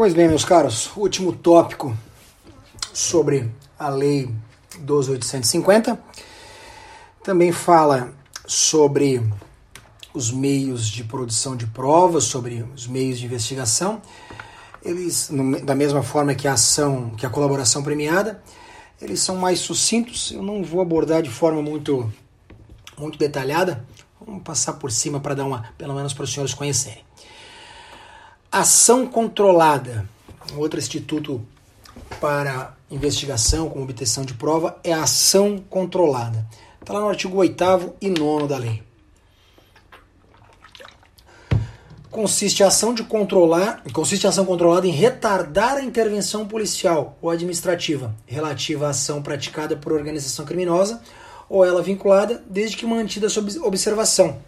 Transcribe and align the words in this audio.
Pois 0.00 0.14
bem, 0.14 0.28
meus 0.28 0.46
caros, 0.46 0.90
último 0.96 1.30
tópico 1.30 1.94
sobre 2.90 3.52
a 3.78 3.90
Lei 3.90 4.34
12.850 4.78 5.98
também 7.22 7.52
fala 7.52 8.10
sobre 8.46 9.22
os 10.14 10.32
meios 10.32 10.88
de 10.88 11.04
produção 11.04 11.54
de 11.54 11.66
provas, 11.66 12.24
sobre 12.24 12.66
os 12.74 12.86
meios 12.86 13.18
de 13.18 13.26
investigação. 13.26 14.00
Eles, 14.82 15.30
da 15.64 15.74
mesma 15.74 16.02
forma 16.02 16.34
que 16.34 16.48
a 16.48 16.54
ação, 16.54 17.10
que 17.10 17.26
a 17.26 17.28
colaboração 17.28 17.82
premiada, 17.82 18.42
eles 19.02 19.20
são 19.20 19.36
mais 19.36 19.58
sucintos. 19.58 20.32
Eu 20.32 20.42
não 20.42 20.64
vou 20.64 20.80
abordar 20.80 21.20
de 21.20 21.28
forma 21.28 21.60
muito, 21.60 22.10
muito 22.96 23.18
detalhada. 23.18 23.84
Vamos 24.18 24.42
passar 24.44 24.72
por 24.72 24.90
cima 24.90 25.20
para 25.20 25.34
dar 25.34 25.44
uma, 25.44 25.74
pelo 25.76 25.94
menos 25.94 26.14
para 26.14 26.24
os 26.24 26.32
senhores 26.32 26.54
conhecerem. 26.54 27.09
Ação 28.52 29.06
controlada, 29.06 30.08
outro 30.56 30.80
instituto 30.80 31.40
para 32.20 32.74
investigação 32.90 33.70
com 33.70 33.80
obtenção 33.80 34.24
de 34.24 34.34
prova 34.34 34.76
é 34.82 34.92
a 34.92 35.04
ação 35.04 35.62
controlada. 35.70 36.44
Está 36.80 36.94
lá 36.94 37.00
no 37.02 37.08
artigo 37.10 37.36
8 37.36 37.94
e 38.00 38.10
9 38.10 38.48
da 38.48 38.58
lei. 38.58 38.82
Consiste 42.10 42.64
a 42.64 42.66
ação 42.66 42.92
de 42.92 43.04
controlar, 43.04 43.84
consiste 43.92 44.26
a 44.26 44.30
ação 44.30 44.44
controlada 44.44 44.84
em 44.84 44.90
retardar 44.90 45.76
a 45.76 45.84
intervenção 45.84 46.44
policial 46.44 47.16
ou 47.22 47.30
administrativa 47.30 48.12
relativa 48.26 48.88
à 48.88 48.90
ação 48.90 49.22
praticada 49.22 49.76
por 49.76 49.92
organização 49.92 50.44
criminosa 50.44 51.00
ou 51.48 51.64
ela 51.64 51.80
vinculada, 51.80 52.42
desde 52.50 52.76
que 52.76 52.84
mantida 52.84 53.28
sob 53.28 53.56
observação 53.60 54.40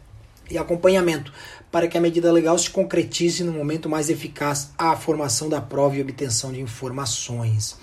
e 0.50 0.58
acompanhamento, 0.58 1.32
para 1.72 1.88
que 1.88 1.96
a 1.96 2.00
medida 2.00 2.30
legal 2.30 2.56
se 2.58 2.68
concretize 2.68 3.42
no 3.42 3.50
momento 3.50 3.88
mais 3.88 4.10
eficaz 4.10 4.70
à 4.76 4.94
formação 4.94 5.48
da 5.48 5.58
prova 5.58 5.96
e 5.96 6.02
obtenção 6.02 6.52
de 6.52 6.60
informações. 6.60 7.76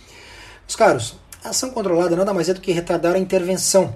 Meus 0.62 0.76
caros, 0.76 1.16
a 1.44 1.50
ação 1.50 1.72
controlada 1.72 2.16
nada 2.16 2.32
mais 2.32 2.48
é 2.48 2.54
do 2.54 2.62
que 2.62 2.72
retardar 2.72 3.16
a 3.16 3.20
intervenção, 3.20 3.96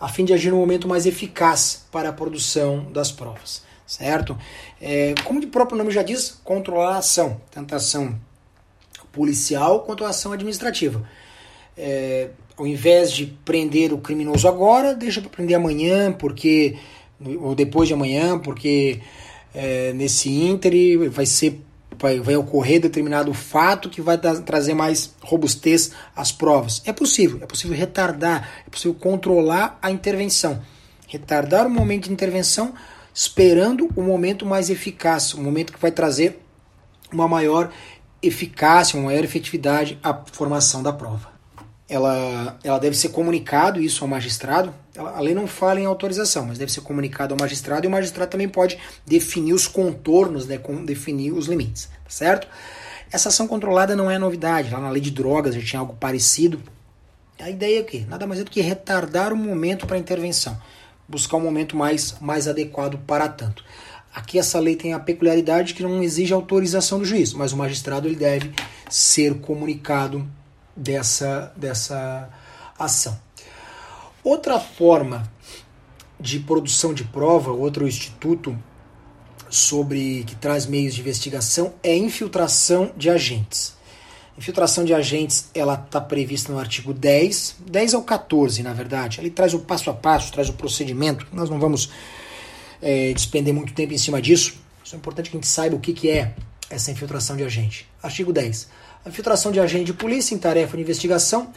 a 0.00 0.08
fim 0.08 0.24
de 0.24 0.32
agir 0.32 0.50
no 0.50 0.56
momento 0.56 0.88
mais 0.88 1.04
eficaz 1.04 1.84
para 1.92 2.08
a 2.08 2.12
produção 2.12 2.90
das 2.90 3.12
provas, 3.12 3.62
certo? 3.86 4.36
É, 4.80 5.14
como 5.24 5.38
o 5.38 5.46
próprio 5.48 5.76
nome 5.76 5.90
já 5.90 6.02
diz, 6.02 6.40
controlar 6.42 6.94
a 6.94 6.98
ação, 6.98 7.38
tanto 7.50 7.74
a 7.74 7.76
ação 7.76 8.18
policial 9.12 9.80
quanto 9.80 10.06
a 10.06 10.08
ação 10.08 10.32
administrativa. 10.32 11.06
É, 11.76 12.30
ao 12.56 12.66
invés 12.66 13.12
de 13.12 13.26
prender 13.44 13.92
o 13.92 13.98
criminoso 13.98 14.48
agora, 14.48 14.94
deixa 14.94 15.20
para 15.20 15.28
prender 15.28 15.56
amanhã, 15.56 16.12
porque 16.12 16.78
ou 17.40 17.54
depois 17.54 17.88
de 17.88 17.94
amanhã, 17.94 18.38
porque 18.38 19.00
é, 19.54 19.92
nesse 19.92 20.28
ínter 20.30 21.08
vai 21.10 21.26
ser 21.26 21.60
vai, 21.98 22.18
vai 22.18 22.36
ocorrer 22.36 22.80
determinado 22.80 23.32
fato 23.32 23.88
que 23.88 24.00
vai 24.00 24.18
trazer 24.18 24.74
mais 24.74 25.14
robustez 25.22 25.92
às 26.14 26.32
provas. 26.32 26.82
É 26.84 26.92
possível, 26.92 27.38
é 27.40 27.46
possível 27.46 27.76
retardar, 27.76 28.48
é 28.66 28.70
possível 28.70 28.94
controlar 28.94 29.78
a 29.80 29.90
intervenção. 29.90 30.60
Retardar 31.06 31.66
o 31.66 31.70
momento 31.70 32.04
de 32.04 32.12
intervenção 32.12 32.74
esperando 33.14 33.88
o 33.94 34.02
momento 34.02 34.44
mais 34.44 34.70
eficaz, 34.70 35.34
o 35.34 35.40
momento 35.40 35.72
que 35.72 35.80
vai 35.80 35.92
trazer 35.92 36.40
uma 37.12 37.28
maior 37.28 37.70
eficácia, 38.20 38.98
uma 38.98 39.06
maior 39.06 39.22
efetividade 39.22 39.96
à 40.02 40.12
formação 40.32 40.82
da 40.82 40.92
prova 40.92 41.33
ela, 41.88 42.58
ela 42.64 42.78
deve 42.78 42.96
ser 42.96 43.10
comunicado 43.10 43.80
isso 43.80 44.04
ao 44.04 44.08
magistrado. 44.08 44.74
a 44.96 45.20
lei 45.20 45.34
não 45.34 45.46
fala 45.46 45.80
em 45.80 45.84
autorização, 45.84 46.46
mas 46.46 46.58
deve 46.58 46.72
ser 46.72 46.80
comunicado 46.80 47.34
ao 47.34 47.40
magistrado 47.40 47.84
e 47.86 47.88
o 47.88 47.90
magistrado 47.90 48.30
também 48.30 48.48
pode 48.48 48.78
definir 49.06 49.52
os 49.52 49.66
contornos, 49.66 50.46
né, 50.46 50.58
com, 50.58 50.84
definir 50.84 51.32
os 51.32 51.46
limites, 51.46 51.86
tá 51.86 52.10
certo? 52.10 52.48
Essa 53.12 53.28
ação 53.28 53.46
controlada 53.46 53.94
não 53.94 54.10
é 54.10 54.18
novidade. 54.18 54.70
Lá 54.70 54.80
na 54.80 54.90
lei 54.90 55.00
de 55.00 55.10
drogas 55.10 55.54
já 55.54 55.60
tinha 55.60 55.80
algo 55.80 55.94
parecido. 55.94 56.60
A 57.38 57.50
ideia 57.50 57.78
é 57.78 57.82
o 57.82 57.84
quê? 57.84 58.04
Nada 58.08 58.26
mais 58.26 58.40
é 58.40 58.44
do 58.44 58.50
que 58.50 58.60
retardar 58.60 59.32
o 59.32 59.36
momento 59.36 59.86
para 59.86 59.96
a 59.96 60.00
intervenção, 60.00 60.60
buscar 61.06 61.36
um 61.36 61.40
momento 61.40 61.76
mais, 61.76 62.16
mais 62.20 62.48
adequado 62.48 62.98
para 63.06 63.28
tanto. 63.28 63.64
Aqui 64.12 64.38
essa 64.38 64.58
lei 64.58 64.74
tem 64.74 64.94
a 64.94 65.00
peculiaridade 65.00 65.74
que 65.74 65.82
não 65.82 66.02
exige 66.02 66.32
autorização 66.32 67.00
do 67.00 67.04
juiz, 67.04 67.32
mas 67.32 67.52
o 67.52 67.56
magistrado 67.56 68.08
ele 68.08 68.16
deve 68.16 68.52
ser 68.88 69.34
comunicado 69.40 70.26
dessa, 70.76 71.52
dessa 71.56 72.28
ação. 72.78 73.18
Outra 74.22 74.58
forma 74.58 75.30
de 76.18 76.38
produção 76.40 76.94
de 76.94 77.04
prova, 77.04 77.52
outro 77.52 77.86
instituto 77.86 78.56
sobre 79.50 80.24
que 80.24 80.34
traz 80.34 80.66
meios 80.66 80.94
de 80.94 81.00
investigação 81.00 81.74
é 81.82 81.96
infiltração 81.96 82.92
de 82.96 83.10
agentes. 83.10 83.74
Infiltração 84.36 84.84
de 84.84 84.92
agentes, 84.92 85.48
ela 85.54 85.74
está 85.74 86.00
prevista 86.00 86.52
no 86.52 86.58
artigo 86.58 86.92
10, 86.92 87.56
10 87.70 87.94
ao 87.94 88.02
14, 88.02 88.62
na 88.62 88.72
verdade. 88.72 89.20
Ele 89.20 89.30
traz 89.30 89.54
o 89.54 89.60
passo 89.60 89.90
a 89.90 89.94
passo, 89.94 90.32
traz 90.32 90.48
o 90.48 90.54
procedimento. 90.54 91.26
Nós 91.32 91.48
não 91.48 91.60
vamos 91.60 91.90
é, 92.82 93.12
despender 93.12 93.54
muito 93.54 93.72
tempo 93.72 93.94
em 93.94 93.98
cima 93.98 94.20
disso. 94.20 94.54
é 94.92 94.96
importante 94.96 95.30
que 95.30 95.36
a 95.36 95.40
gente 95.40 95.48
saiba 95.48 95.76
o 95.76 95.80
que, 95.80 95.92
que 95.92 96.10
é 96.10 96.34
essa 96.68 96.90
infiltração 96.90 97.36
de 97.36 97.44
agente. 97.44 97.88
Artigo 98.02 98.32
10. 98.32 98.68
A 99.04 99.10
infiltração 99.10 99.52
de 99.52 99.60
agente 99.60 99.84
de 99.84 99.92
polícia 99.92 100.34
em 100.34 100.38
tarefa 100.38 100.78
de 100.78 100.82
investigação, 100.82 101.52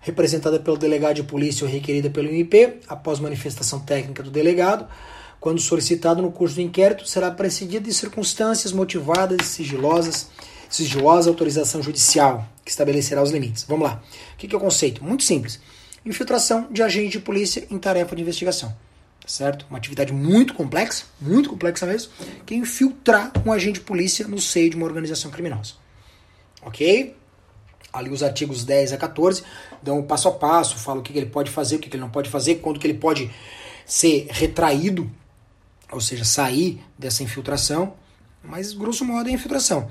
representada 0.00 0.58
pelo 0.58 0.76
delegado 0.76 1.14
de 1.14 1.22
polícia 1.22 1.64
ou 1.64 1.70
requerida 1.70 2.10
pelo 2.10 2.26
MP, 2.28 2.78
após 2.88 3.20
manifestação 3.20 3.78
técnica 3.78 4.24
do 4.24 4.30
delegado, 4.30 4.88
quando 5.38 5.60
solicitado 5.60 6.20
no 6.20 6.32
curso 6.32 6.56
do 6.56 6.62
inquérito, 6.62 7.06
será 7.06 7.30
precedida 7.30 7.86
de 7.86 7.94
circunstâncias 7.94 8.72
motivadas 8.72 9.38
e 9.40 9.44
sigilosas, 9.44 10.30
sigilosa 10.68 11.30
autorização 11.30 11.80
judicial, 11.80 12.44
que 12.64 12.72
estabelecerá 12.72 13.22
os 13.22 13.30
limites. 13.30 13.64
Vamos 13.68 13.88
lá. 13.88 14.02
O 14.34 14.36
que 14.36 14.52
é 14.52 14.58
o 14.58 14.60
conceito? 14.60 15.04
Muito 15.04 15.22
simples. 15.22 15.60
Infiltração 16.04 16.66
de 16.72 16.82
agente 16.82 17.10
de 17.12 17.20
polícia 17.20 17.68
em 17.70 17.78
tarefa 17.78 18.16
de 18.16 18.22
investigação. 18.22 18.74
Certo? 19.24 19.64
Uma 19.70 19.78
atividade 19.78 20.12
muito 20.12 20.54
complexa, 20.54 21.04
muito 21.20 21.50
complexa 21.50 21.86
mesmo, 21.86 22.10
que 22.44 22.52
é 22.52 22.56
infiltrar 22.56 23.30
um 23.46 23.52
agente 23.52 23.74
de 23.74 23.82
polícia 23.82 24.26
no 24.26 24.40
seio 24.40 24.70
de 24.70 24.76
uma 24.76 24.86
organização 24.86 25.30
criminosa 25.30 25.79
ok? 26.62 27.16
Ali 27.92 28.10
os 28.10 28.22
artigos 28.22 28.64
10 28.64 28.92
a 28.92 28.96
14 28.96 29.42
dão 29.82 29.98
o 29.98 30.04
passo 30.04 30.28
a 30.28 30.32
passo, 30.32 30.76
falam 30.78 31.00
o 31.00 31.02
que, 31.02 31.16
ele 31.16 31.26
pode 31.26 31.50
fazer, 31.50 31.76
o 31.76 31.78
que, 31.78 31.88
ele 31.88 32.00
não 32.00 32.10
pode 32.10 32.30
fazer, 32.30 32.56
quando 32.56 32.78
que 32.78 32.86
ele 32.86 32.98
pode 32.98 33.30
ser 33.84 34.28
retraído, 34.30 35.10
ou 35.90 36.00
seja, 36.00 36.24
sair 36.24 36.80
dessa 36.96 37.22
infiltração, 37.22 37.94
mas 38.42 38.72
grosso 38.72 39.04
modo 39.04 39.28
é 39.28 39.32
infiltração. 39.32 39.90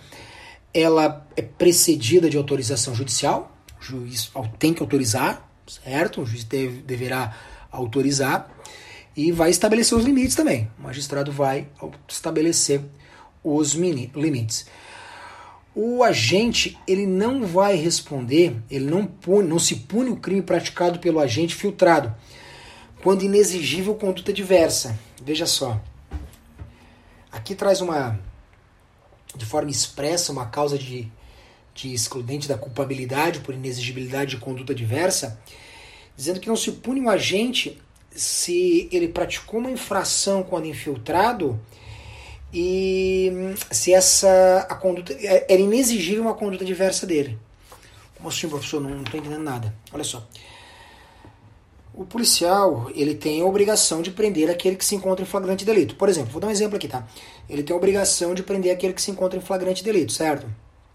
Ela 0.74 1.28
é 1.36 1.42
precedida 1.42 2.30
de 2.30 2.38
autorização 2.38 2.96
judicial, 2.96 3.52
o 3.80 3.84
juiz 3.84 4.32
tem 4.58 4.74
que 4.74 4.82
autorizar, 4.82 5.50
certo? 5.68 6.22
O 6.22 6.26
juiz 6.26 6.44
deve, 6.44 6.82
deverá 6.82 7.36
autorizar 7.72 8.50
e 9.16 9.32
vai 9.32 9.50
estabelecer 9.50 9.98
os 9.98 10.06
limites 10.06 10.36
também. 10.36 10.72
O 10.80 10.84
magistrado 10.84 11.32
vai 11.32 11.68
estabelecer 12.08 12.82
os 13.44 13.74
limites 13.74 14.66
o 15.76 16.04
agente 16.04 16.78
ele 16.88 17.06
não 17.06 17.46
vai 17.46 17.76
responder, 17.76 18.56
ele 18.70 18.86
não 18.86 19.06
pune, 19.06 19.48
não 19.48 19.60
se 19.60 19.76
pune 19.76 20.10
o 20.10 20.18
crime 20.18 20.42
praticado 20.42 21.00
pelo 21.00 21.20
agente 21.20 21.56
filtrado, 21.56 22.14
quando 23.02 23.24
inexigível 23.24 23.96
conduta 23.96 24.34
diversa. 24.34 24.98
Veja 25.24 25.46
só. 25.46 25.80
Aqui 27.32 27.56
traz 27.56 27.82
uma 27.82 28.20
de 29.36 29.46
forma 29.46 29.70
expressa 29.70 30.32
uma 30.32 30.48
causa 30.48 30.78
de, 30.78 31.08
de 31.74 31.94
excludente 31.94 32.48
da 32.48 32.58
culpabilidade 32.58 33.40
por 33.40 33.54
inexigibilidade 33.54 34.32
de 34.32 34.38
conduta 34.38 34.74
diversa, 34.74 35.40
dizendo 36.18 36.40
que 36.40 36.48
não 36.48 36.56
se 36.56 36.72
pune 36.72 37.00
um 37.00 37.10
agente 37.10 37.80
se 38.12 38.90
ele 38.92 39.08
praticou 39.08 39.60
uma 39.60 39.72
infração 39.72 40.42
quando 40.44 40.66
infiltrado 40.66 41.60
e 42.54 43.32
se 43.72 43.94
essa 43.94 44.66
a 44.70 44.76
conduta 44.76 45.14
é, 45.14 45.46
era 45.48 45.62
inexigível 45.62 46.24
uma 46.24 46.34
conduta 46.34 46.66
diversa 46.66 47.06
dele. 47.06 47.38
Como 48.16 48.30
assim, 48.30 48.50
professor? 48.50 48.82
Não 48.82 49.02
estou 49.04 49.20
entendendo 49.20 49.44
nada. 49.44 49.74
Olha 49.94 50.04
só. 50.04 50.28
O 51.94 52.06
policial 52.06 52.90
ele 52.96 53.14
tem 53.14 53.42
a 53.42 53.46
obrigação 53.46 54.02
de 54.02 54.12
prender 54.12 54.50
aquele 54.50 54.76
que 54.76 54.86
se 54.86 54.96
encontra 54.96 55.24
em 55.24 55.28
flagrante 55.28 55.66
delito. 55.66 55.96
Por 55.96 56.10
exemplo, 56.10 56.32
vou 56.32 56.42
dar 56.42 56.48
um 56.48 56.52
exemplo 56.52 56.76
aqui, 56.76 56.88
tá? 56.88 57.08
Ele 57.50 57.62
tem 57.62 57.74
a 57.74 57.78
obrigação 57.78 58.34
de 58.34 58.42
prender 58.42 58.74
aquele 58.74 58.94
que 58.94 59.02
se 59.02 59.12
encontra 59.12 59.38
em 59.38 59.42
flagrante 59.42 59.84
delito, 59.84 60.12
certo? 60.12 60.48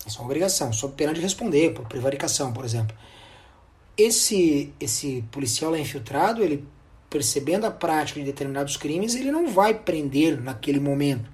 Isso 0.07 0.19
é 0.19 0.21
uma 0.21 0.27
obrigação, 0.27 0.73
sob 0.73 0.95
pena 0.95 1.15
de 1.15 1.21
responder 1.21 1.73
por 1.73 1.87
prevaricação, 1.87 2.53
por 2.53 2.65
exemplo. 2.65 2.97
Esse 3.97 4.73
esse 4.81 5.25
policial 5.31 5.77
infiltrado, 5.77 6.43
ele 6.43 6.67
percebendo 7.09 7.67
a 7.67 7.71
prática 7.71 8.19
de 8.19 8.27
determinados 8.27 8.77
crimes, 8.77 9.15
ele 9.15 9.31
não 9.31 9.49
vai 9.49 9.73
prender 9.73 10.43
naquele 10.43 10.81
momento 10.81 11.34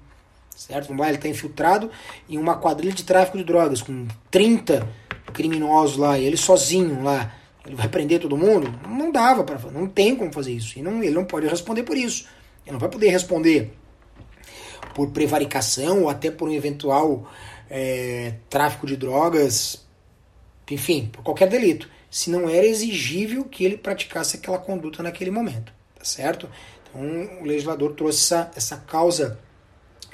certo? 0.60 0.92
Lá, 0.92 1.08
ele 1.08 1.16
está 1.16 1.28
infiltrado 1.28 1.90
em 2.28 2.36
uma 2.36 2.56
quadrilha 2.56 2.92
de 2.92 3.02
tráfico 3.02 3.38
de 3.38 3.44
drogas 3.44 3.80
com 3.80 4.06
30 4.30 4.86
criminosos 5.32 5.96
lá, 5.96 6.18
e 6.18 6.24
ele 6.24 6.36
sozinho 6.36 7.02
lá. 7.02 7.32
Ele 7.64 7.74
vai 7.74 7.88
prender 7.88 8.20
todo 8.20 8.36
mundo? 8.36 8.72
Não 8.86 9.10
dava 9.10 9.42
para 9.42 9.58
não 9.70 9.86
tem 9.86 10.14
como 10.14 10.32
fazer 10.32 10.52
isso. 10.52 10.78
E 10.78 10.82
não, 10.82 11.02
ele 11.02 11.14
não 11.14 11.24
pode 11.24 11.46
responder 11.46 11.82
por 11.82 11.96
isso. 11.96 12.26
Ele 12.64 12.72
não 12.72 12.78
vai 12.78 12.88
poder 12.88 13.08
responder 13.08 13.72
por 14.94 15.10
prevaricação 15.10 16.02
ou 16.02 16.08
até 16.08 16.30
por 16.30 16.48
um 16.48 16.52
eventual 16.52 17.30
é, 17.70 18.34
tráfico 18.50 18.86
de 18.86 18.96
drogas, 18.96 19.86
enfim, 20.70 21.08
por 21.12 21.22
qualquer 21.22 21.48
delito, 21.48 21.88
se 22.10 22.30
não 22.30 22.48
era 22.48 22.66
exigível 22.66 23.44
que 23.44 23.64
ele 23.64 23.76
praticasse 23.76 24.36
aquela 24.36 24.58
conduta 24.58 25.02
naquele 25.02 25.30
momento, 25.30 25.72
tá 25.96 26.04
certo? 26.04 26.48
Então 26.82 27.02
o 27.40 27.44
legislador 27.44 27.92
trouxe 27.92 28.24
essa, 28.24 28.50
essa 28.56 28.76
causa 28.78 29.38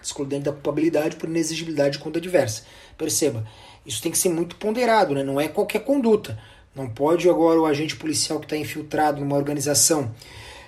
excludente 0.07 0.45
da 0.45 0.53
culpabilidade 0.53 1.17
por 1.17 1.29
inexigibilidade 1.29 1.99
de 1.99 1.99
conta 1.99 2.21
diversa. 2.21 2.63
Perceba, 2.97 3.47
isso 3.85 4.03
tem 4.03 4.11
que 4.11 4.19
ser 4.19 4.31
muito 4.31 4.57
ponderado, 4.57 5.15
né? 5.15 5.23
não 5.23 5.41
é 5.41 5.49
qualquer 5.49 5.81
conduta. 5.81 6.39
Não 6.75 6.89
pode 6.89 7.29
agora 7.29 7.61
o 7.61 7.65
agente 7.65 7.97
policial 7.97 8.39
que 8.39 8.45
está 8.45 8.57
infiltrado 8.57 9.21
numa 9.21 9.37
organização 9.37 10.15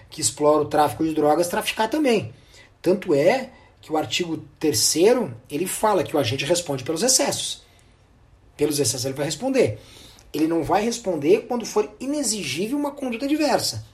que 0.09 0.21
explora 0.21 0.63
o 0.63 0.69
tráfico 0.69 1.05
de 1.05 1.15
drogas 1.15 1.49
traficar 1.49 1.89
também. 1.89 2.33
Tanto 2.81 3.15
é 3.15 3.51
que 3.81 3.93
o 3.93 3.97
artigo 3.97 4.43
3 4.59 4.95
ele 5.51 5.67
fala 5.67 6.03
que 6.03 6.17
o 6.17 6.19
agente 6.19 6.45
responde 6.45 6.85
pelos 6.85 7.03
excessos. 7.03 7.63
Pelos 8.57 8.79
excessos 8.79 9.05
ele 9.05 9.15
vai 9.15 9.27
responder. 9.27 9.79
Ele 10.33 10.47
não 10.47 10.63
vai 10.63 10.83
responder 10.83 11.47
quando 11.47 11.67
for 11.67 11.91
inexigível 12.01 12.79
uma 12.79 12.91
conduta 12.91 13.27
diversa. 13.27 13.85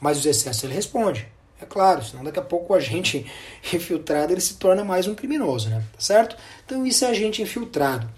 Mas 0.00 0.18
os 0.18 0.26
excessos 0.26 0.64
ele 0.64 0.74
responde. 0.74 1.28
É 1.60 1.66
claro, 1.66 2.02
senão 2.02 2.24
daqui 2.24 2.38
a 2.38 2.42
pouco 2.42 2.72
o 2.72 2.76
agente 2.76 3.26
infiltrado 3.72 4.32
ele 4.32 4.40
se 4.40 4.54
torna 4.54 4.84
mais 4.84 5.06
um 5.06 5.14
criminoso, 5.14 5.68
né? 5.68 5.84
Tá 5.92 6.00
certo? 6.00 6.36
Então 6.64 6.86
isso 6.86 7.04
é 7.04 7.08
agente 7.08 7.42
infiltrado. 7.42 8.08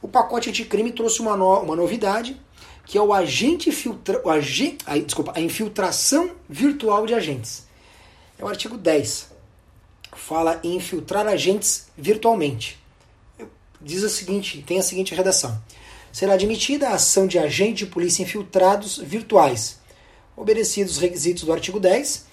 O 0.00 0.08
pacote 0.08 0.48
anticrime 0.48 0.92
trouxe 0.92 1.20
uma, 1.20 1.36
no, 1.36 1.60
uma 1.60 1.76
novidade, 1.76 2.40
que 2.86 2.96
é 2.96 3.02
o 3.02 3.12
agente 3.12 3.70
filtra, 3.70 4.20
o 4.24 4.30
agente, 4.30 4.78
a, 4.86 4.96
desculpa, 4.98 5.32
a 5.36 5.40
infiltração 5.40 6.30
virtual 6.48 7.06
de 7.06 7.14
agentes. 7.14 7.64
É 8.38 8.44
o 8.44 8.48
artigo 8.48 8.78
10. 8.78 9.30
Fala 10.12 10.58
em 10.64 10.76
infiltrar 10.76 11.26
agentes 11.26 11.88
virtualmente. 11.96 12.78
Diz 13.80 14.02
o 14.02 14.08
seguinte, 14.08 14.62
tem 14.66 14.78
a 14.78 14.82
seguinte 14.82 15.14
redação. 15.14 15.60
Será 16.12 16.34
admitida 16.34 16.88
a 16.88 16.94
ação 16.94 17.26
de 17.26 17.38
agente 17.38 17.84
de 17.84 17.86
polícia 17.86 18.22
infiltrados 18.22 18.98
virtuais, 18.98 19.78
obedecidos 20.36 20.94
os 20.94 20.98
requisitos 20.98 21.44
do 21.44 21.52
artigo 21.52 21.78
10, 21.78 22.26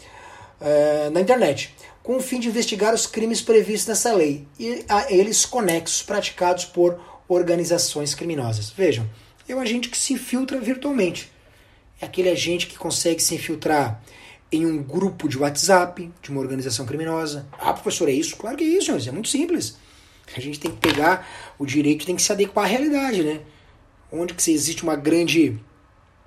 uh, 0.61 1.09
na 1.11 1.21
internet, 1.21 1.75
com 2.03 2.17
o 2.17 2.21
fim 2.21 2.39
de 2.39 2.47
investigar 2.47 2.93
os 2.93 3.05
crimes 3.05 3.41
previstos 3.41 3.87
nessa 3.87 4.13
lei 4.13 4.47
e 4.59 4.85
a 4.87 5.11
eles 5.11 5.45
conexos 5.45 6.01
praticados 6.01 6.65
por 6.65 6.99
organizações 7.27 8.15
criminosas. 8.15 8.69
Vejam, 8.69 9.07
é 9.47 9.55
o 9.55 9.59
agente 9.59 9.89
que 9.89 9.97
se 9.97 10.13
infiltra 10.13 10.59
virtualmente. 10.59 11.31
É 11.99 12.05
aquele 12.05 12.29
agente 12.29 12.67
que 12.67 12.77
consegue 12.77 13.21
se 13.21 13.35
infiltrar 13.35 14.01
em 14.51 14.65
um 14.65 14.81
grupo 14.81 15.27
de 15.27 15.37
WhatsApp 15.37 16.11
de 16.21 16.29
uma 16.29 16.39
organização 16.39 16.85
criminosa. 16.85 17.47
Ah, 17.59 17.73
professor, 17.73 18.07
é 18.07 18.13
isso? 18.13 18.35
Claro 18.37 18.55
que 18.55 18.63
é 18.63 18.67
isso. 18.67 18.91
É 18.91 19.11
muito 19.11 19.29
simples. 19.29 19.77
A 20.35 20.39
gente 20.39 20.59
tem 20.59 20.71
que 20.71 20.77
pegar 20.77 21.27
o 21.57 21.65
direito, 21.65 22.05
tem 22.05 22.15
que 22.15 22.21
se 22.21 22.31
adequar 22.31 22.65
à 22.65 22.67
realidade, 22.67 23.23
né? 23.23 23.41
Onde 24.11 24.33
que 24.33 24.51
existe 24.51 24.83
uma 24.83 24.95
grande, 24.95 25.59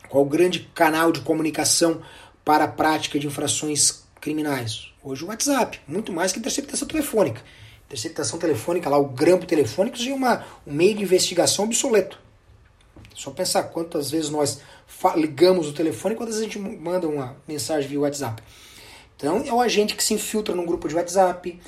qual 0.08 0.24
o 0.24 0.28
grande 0.28 0.70
canal 0.74 1.12
de 1.12 1.20
comunicação 1.20 2.02
para 2.44 2.64
a 2.64 2.68
prática 2.68 3.18
de 3.18 3.26
infrações 3.26 4.02
criminais? 4.20 4.92
Hoje 5.02 5.24
o 5.24 5.28
WhatsApp, 5.28 5.80
muito 5.88 6.12
mais 6.12 6.32
que 6.32 6.38
interceptação 6.38 6.86
telefônica. 6.86 7.42
Interceptação 7.86 8.38
telefônica, 8.38 8.88
lá 8.88 8.98
o 8.98 9.06
grampo 9.06 9.46
telefônico, 9.46 9.96
já 9.96 10.10
é 10.10 10.14
uma, 10.14 10.44
um 10.66 10.72
meio 10.72 10.94
de 10.94 11.02
investigação 11.02 11.64
obsoleto. 11.64 12.18
Só 13.14 13.30
pensar 13.30 13.64
quantas 13.64 14.10
vezes 14.10 14.30
nós 14.30 14.60
ligamos 15.16 15.68
o 15.68 15.72
telefone 15.72 16.14
e 16.14 16.16
quantas 16.16 16.36
vezes 16.36 16.48
a 16.48 16.52
gente 16.52 16.58
manda 16.58 17.08
uma 17.08 17.36
mensagem 17.46 17.88
via 17.88 18.00
WhatsApp. 18.00 18.42
Então 19.16 19.42
é 19.46 19.52
o 19.52 19.60
agente 19.60 19.94
que 19.94 20.02
se 20.02 20.14
infiltra 20.14 20.54
num 20.54 20.64
grupo 20.64 20.88
de 20.88 20.94
WhatsApp, 20.94 21.60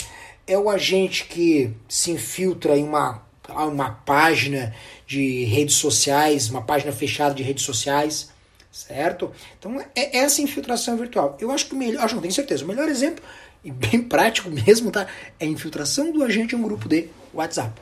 é 0.47 0.59
o 0.59 0.71
agente 0.71 1.27
que 1.27 1.71
se 1.89 2.11
infiltra 2.11 2.77
em 2.77 2.85
uma, 2.85 3.23
uma 3.49 3.91
página 3.91 4.75
de 5.07 5.45
redes 5.45 5.77
sociais, 5.77 6.49
uma 6.49 6.63
página 6.63 6.93
fechada 6.93 7.35
de 7.35 7.43
redes 7.43 7.65
sociais, 7.65 8.32
certo? 8.73 9.31
Então 9.59 9.79
é 9.95 10.17
essa 10.17 10.41
infiltração 10.41 10.97
virtual. 10.97 11.37
Eu 11.39 11.51
acho 11.51 11.67
que 11.67 11.75
o 11.75 11.79
melhor, 11.79 12.03
acho 12.03 12.15
não 12.15 12.23
tenho 12.23 12.33
certeza, 12.33 12.65
o 12.65 12.69
melhor 12.69 12.89
exemplo 12.89 13.23
e 13.63 13.71
bem 13.71 14.01
prático 14.09 14.51
mesmo, 14.51 14.91
tá? 14.91 15.07
É 15.39 15.45
a 15.45 15.49
infiltração 15.49 16.11
do 16.11 16.25
agente 16.25 16.55
em 16.55 16.59
um 16.59 16.63
grupo 16.63 16.89
de 16.89 17.11
WhatsApp. 17.35 17.81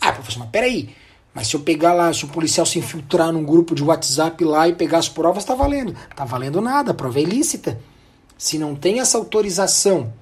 Ah, 0.00 0.12
professor, 0.12 0.40
mas 0.40 0.48
peraí. 0.48 0.96
Mas 1.34 1.48
se 1.48 1.54
eu 1.54 1.60
pegar 1.60 1.92
lá, 1.92 2.12
se 2.12 2.24
o 2.24 2.28
policial 2.28 2.64
se 2.64 2.78
infiltrar 2.78 3.30
num 3.30 3.44
grupo 3.44 3.74
de 3.74 3.84
WhatsApp 3.84 4.42
lá 4.42 4.66
e 4.66 4.74
pegar 4.74 4.98
as 4.98 5.08
provas, 5.08 5.44
tá 5.44 5.54
valendo. 5.54 5.94
Tá 6.16 6.24
valendo 6.24 6.60
nada, 6.60 6.92
a 6.92 6.94
prova 6.94 7.18
é 7.18 7.22
ilícita. 7.22 7.78
Se 8.36 8.58
não 8.58 8.74
tem 8.74 9.00
essa 9.00 9.18
autorização 9.18 10.12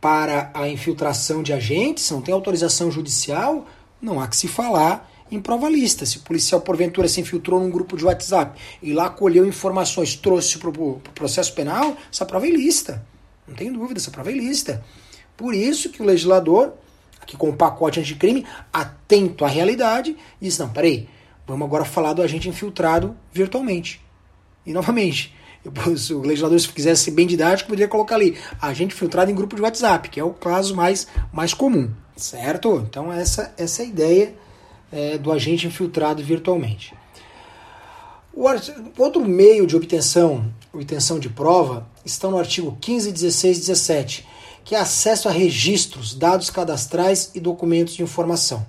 para 0.00 0.50
a 0.54 0.66
infiltração 0.68 1.42
de 1.42 1.52
agentes, 1.52 2.04
se 2.04 2.12
não 2.12 2.22
tem 2.22 2.32
autorização 2.32 2.90
judicial, 2.90 3.66
não 4.00 4.18
há 4.18 4.26
que 4.26 4.36
se 4.36 4.48
falar 4.48 5.09
em 5.30 5.40
prova 5.40 5.68
lista. 5.68 6.04
Se 6.04 6.18
o 6.18 6.20
policial, 6.20 6.60
porventura, 6.60 7.08
se 7.08 7.20
infiltrou 7.20 7.60
num 7.60 7.70
grupo 7.70 7.96
de 7.96 8.04
WhatsApp 8.04 8.60
e 8.82 8.92
lá 8.92 9.08
colheu 9.08 9.46
informações, 9.46 10.14
trouxe 10.14 10.58
para 10.58 10.68
o 10.68 10.72
pro 10.72 11.12
processo 11.14 11.54
penal, 11.54 11.96
essa 12.12 12.26
prova 12.26 12.46
é 12.46 12.50
ilícita. 12.50 13.04
Não 13.46 13.54
tem 13.54 13.72
dúvida, 13.72 13.98
essa 13.98 14.10
prova 14.10 14.30
é 14.30 14.34
ilícita. 14.34 14.84
Por 15.36 15.54
isso 15.54 15.90
que 15.90 16.02
o 16.02 16.04
legislador, 16.04 16.74
aqui 17.20 17.36
com 17.36 17.48
o 17.48 17.56
pacote 17.56 18.00
anticrime, 18.00 18.46
atento 18.72 19.44
à 19.44 19.48
realidade, 19.48 20.16
diz, 20.40 20.58
não, 20.58 20.68
peraí, 20.68 21.08
vamos 21.46 21.66
agora 21.66 21.84
falar 21.84 22.12
do 22.12 22.22
agente 22.22 22.48
infiltrado 22.48 23.16
virtualmente. 23.32 24.00
E 24.66 24.72
novamente, 24.72 25.34
se 25.96 26.12
o 26.12 26.20
legislador, 26.20 26.60
se 26.60 26.68
quisesse 26.68 27.04
ser 27.04 27.10
bem 27.12 27.26
didático, 27.26 27.70
poderia 27.70 27.88
colocar 27.88 28.16
ali, 28.16 28.36
agente 28.60 28.94
infiltrado 28.94 29.30
em 29.30 29.34
grupo 29.34 29.56
de 29.56 29.62
WhatsApp, 29.62 30.08
que 30.08 30.20
é 30.20 30.24
o 30.24 30.30
caso 30.30 30.74
mais, 30.76 31.06
mais 31.32 31.54
comum, 31.54 31.90
certo? 32.16 32.86
Então 32.88 33.12
essa, 33.12 33.54
essa 33.56 33.82
é 33.82 33.86
a 33.86 33.88
ideia 33.88 34.34
é, 34.92 35.18
do 35.18 35.32
agente 35.32 35.66
infiltrado 35.66 36.22
virtualmente. 36.22 36.94
O 38.32 38.44
outro 39.02 39.24
meio 39.24 39.66
de 39.66 39.76
obtenção, 39.76 40.52
obtenção 40.72 41.18
de 41.18 41.28
prova 41.28 41.86
estão 42.04 42.30
no 42.30 42.38
artigo 42.38 42.76
15, 42.80 43.12
16 43.12 43.56
e 43.56 43.60
17, 43.60 44.26
que 44.64 44.74
é 44.74 44.78
acesso 44.78 45.28
a 45.28 45.32
registros, 45.32 46.14
dados 46.14 46.48
cadastrais 46.48 47.32
e 47.34 47.40
documentos 47.40 47.94
de 47.94 48.02
informação. 48.02 48.64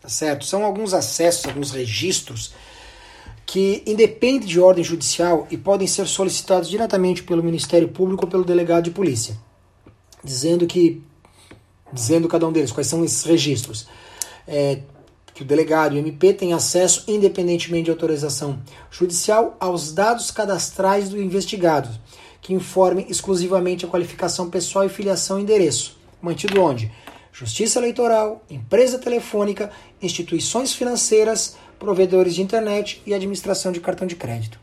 Tá 0.00 0.08
certo? 0.08 0.44
São 0.44 0.64
alguns 0.64 0.92
acessos, 0.92 1.46
alguns 1.46 1.70
registros 1.70 2.52
que 3.46 3.82
independem 3.86 4.46
de 4.46 4.60
ordem 4.60 4.84
judicial 4.84 5.46
e 5.50 5.56
podem 5.56 5.86
ser 5.86 6.06
solicitados 6.06 6.68
diretamente 6.68 7.22
pelo 7.22 7.42
Ministério 7.42 7.88
Público 7.88 8.24
ou 8.24 8.30
pelo 8.30 8.44
delegado 8.44 8.84
de 8.84 8.90
polícia, 8.90 9.38
dizendo 10.22 10.66
que 10.66 11.00
dizendo 11.92 12.28
cada 12.28 12.46
um 12.46 12.52
deles 12.52 12.72
quais 12.72 12.88
são 12.88 13.04
esses 13.04 13.24
registros. 13.24 13.86
É, 14.46 14.80
que 15.36 15.42
o 15.42 15.46
delegado 15.46 15.94
e 15.94 15.98
o 15.98 16.00
MP 16.00 16.32
têm 16.32 16.54
acesso, 16.54 17.04
independentemente 17.06 17.84
de 17.84 17.90
autorização 17.90 18.58
judicial, 18.90 19.54
aos 19.60 19.92
dados 19.92 20.30
cadastrais 20.30 21.10
do 21.10 21.20
investigado, 21.20 21.90
que 22.40 22.54
informem 22.54 23.04
exclusivamente 23.10 23.84
a 23.84 23.88
qualificação 23.88 24.48
pessoal 24.48 24.86
e 24.86 24.88
filiação 24.88 25.38
e 25.38 25.42
endereço. 25.42 25.98
Mantido 26.22 26.58
onde? 26.62 26.90
Justiça 27.30 27.78
Eleitoral, 27.78 28.42
empresa 28.48 28.98
telefônica, 28.98 29.70
instituições 30.00 30.72
financeiras, 30.72 31.54
provedores 31.78 32.34
de 32.34 32.40
internet 32.40 33.02
e 33.04 33.12
administração 33.12 33.72
de 33.72 33.80
cartão 33.80 34.06
de 34.06 34.16
crédito. 34.16 34.58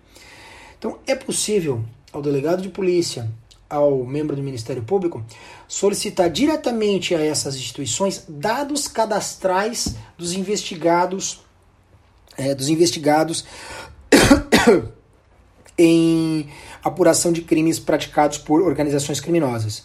Então, 0.80 0.98
é 1.06 1.13
possível 1.13 1.86
ao 2.12 2.20
delegado 2.20 2.63
de 2.63 2.70
polícia, 2.70 3.30
ao 3.74 4.06
membro 4.06 4.36
do 4.36 4.44
Ministério 4.44 4.84
Público 4.84 5.25
solicitar 5.68 6.30
diretamente 6.30 7.15
a 7.15 7.20
essas 7.20 7.56
instituições 7.56 8.24
dados 8.27 8.88
cadastrais 8.88 9.96
dos 10.18 10.34
investigados 10.34 11.42
é, 12.38 12.53
dos 12.53 12.70
investigados 12.70 13.46
em 15.77 16.50
apuração 16.84 17.32
de 17.32 17.42
crimes 17.42 17.80
praticados 17.80 18.38
por 18.38 18.62
organizações 18.62 19.20
criminosas. 19.20 19.84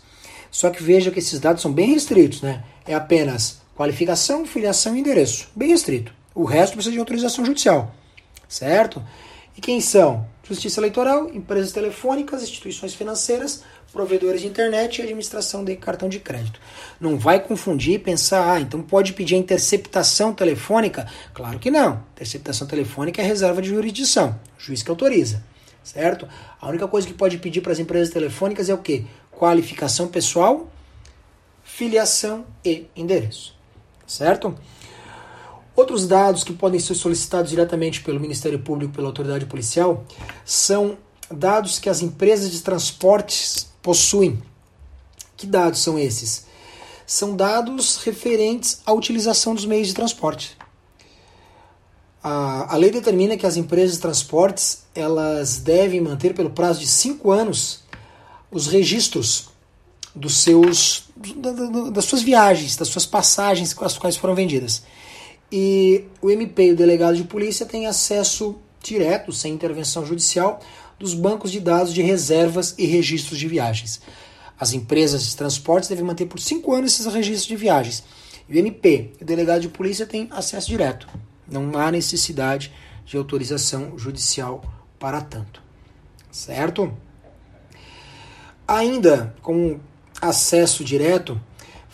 Só 0.50 0.70
que 0.70 0.82
veja 0.82 1.10
que 1.10 1.18
esses 1.18 1.38
dados 1.38 1.62
são 1.62 1.72
bem 1.72 1.92
restritos, 1.92 2.40
né? 2.40 2.64
É 2.86 2.94
apenas 2.94 3.60
qualificação, 3.76 4.46
filiação 4.46 4.96
e 4.96 5.00
endereço. 5.00 5.48
Bem 5.54 5.68
restrito. 5.68 6.12
O 6.34 6.44
resto 6.44 6.74
precisa 6.74 6.92
de 6.92 6.98
autorização 6.98 7.44
judicial. 7.44 7.94
Certo? 8.48 9.02
E 9.56 9.60
quem 9.60 9.80
são? 9.80 10.26
Justiça 10.48 10.80
Eleitoral, 10.80 11.28
empresas 11.34 11.72
telefônicas, 11.72 12.42
instituições 12.42 12.94
financeiras, 12.94 13.62
provedores 13.92 14.40
de 14.40 14.46
internet 14.46 14.98
e 14.98 15.02
administração 15.02 15.62
de 15.62 15.76
cartão 15.76 16.08
de 16.08 16.18
crédito. 16.18 16.58
Não 16.98 17.18
vai 17.18 17.38
confundir 17.38 17.94
e 17.94 17.98
pensar, 17.98 18.54
ah, 18.54 18.58
então 18.58 18.80
pode 18.80 19.12
pedir 19.12 19.34
a 19.34 19.38
interceptação 19.38 20.32
telefônica? 20.32 21.06
Claro 21.34 21.58
que 21.58 21.70
não. 21.70 22.02
Interceptação 22.14 22.66
telefônica 22.66 23.20
é 23.20 23.24
reserva 23.26 23.60
de 23.60 23.68
jurisdição, 23.68 24.40
juiz 24.58 24.82
que 24.82 24.88
autoriza, 24.88 25.44
certo? 25.84 26.26
A 26.58 26.66
única 26.66 26.88
coisa 26.88 27.06
que 27.06 27.12
pode 27.12 27.36
pedir 27.36 27.60
para 27.60 27.72
as 27.72 27.78
empresas 27.78 28.08
telefônicas 28.08 28.70
é 28.70 28.74
o 28.74 28.78
quê? 28.78 29.04
Qualificação 29.30 30.08
pessoal, 30.08 30.72
filiação 31.62 32.46
e 32.64 32.86
endereço, 32.96 33.54
certo? 34.06 34.56
Outros 35.78 36.06
dados 36.06 36.42
que 36.42 36.52
podem 36.52 36.80
ser 36.80 36.94
solicitados 36.94 37.50
diretamente 37.50 38.02
pelo 38.02 38.18
Ministério 38.18 38.58
Público, 38.58 38.94
pela 38.94 39.06
autoridade 39.06 39.46
policial, 39.46 40.04
são 40.44 40.98
dados 41.30 41.78
que 41.78 41.88
as 41.88 42.02
empresas 42.02 42.50
de 42.50 42.60
transportes 42.62 43.68
possuem. 43.80 44.42
Que 45.36 45.46
dados 45.46 45.80
são 45.80 45.98
esses? 45.98 46.48
são 47.08 47.34
dados 47.34 47.96
referentes 48.04 48.82
à 48.84 48.92
utilização 48.92 49.54
dos 49.54 49.64
meios 49.64 49.88
de 49.88 49.94
transporte. 49.94 50.58
A, 52.22 52.74
a 52.74 52.76
lei 52.76 52.90
determina 52.90 53.34
que 53.34 53.46
as 53.46 53.56
empresas 53.56 53.94
de 53.94 54.02
transportes 54.02 54.82
elas 54.94 55.56
devem 55.56 56.02
manter 56.02 56.34
pelo 56.34 56.50
prazo 56.50 56.80
de 56.80 56.86
cinco 56.86 57.30
anos 57.30 57.82
os 58.50 58.66
registros 58.66 59.48
dos 60.14 60.36
seus, 60.36 61.04
das 61.90 62.04
suas 62.04 62.20
viagens, 62.20 62.76
das 62.76 62.88
suas 62.88 63.06
passagens 63.06 63.72
com 63.72 63.86
as 63.86 63.96
quais 63.96 64.18
foram 64.18 64.34
vendidas. 64.34 64.82
E 65.50 66.04
o 66.20 66.30
MP 66.30 66.66
e 66.68 66.72
o 66.72 66.76
delegado 66.76 67.16
de 67.16 67.24
polícia 67.24 67.64
têm 67.64 67.86
acesso 67.86 68.58
direto, 68.82 69.32
sem 69.32 69.52
intervenção 69.52 70.04
judicial, 70.04 70.60
dos 70.98 71.14
bancos 71.14 71.50
de 71.50 71.60
dados 71.60 71.94
de 71.94 72.02
reservas 72.02 72.74
e 72.76 72.86
registros 72.86 73.38
de 73.38 73.48
viagens. 73.48 74.00
As 74.58 74.72
empresas 74.72 75.24
de 75.24 75.36
transportes 75.36 75.88
devem 75.88 76.04
manter 76.04 76.26
por 76.26 76.40
cinco 76.40 76.74
anos 76.74 76.92
esses 76.92 77.12
registros 77.12 77.46
de 77.46 77.56
viagens. 77.56 78.02
E 78.48 78.54
o 78.54 78.58
MP 78.58 79.12
e 79.20 79.22
o 79.22 79.26
delegado 79.26 79.60
de 79.60 79.68
polícia 79.68 80.06
têm 80.06 80.28
acesso 80.30 80.68
direto. 80.68 81.08
Não 81.50 81.78
há 81.78 81.90
necessidade 81.90 82.72
de 83.06 83.16
autorização 83.16 83.96
judicial 83.96 84.62
para 84.98 85.20
tanto. 85.20 85.62
Certo? 86.30 86.92
Ainda 88.66 89.34
com 89.40 89.78
acesso 90.20 90.84
direto, 90.84 91.40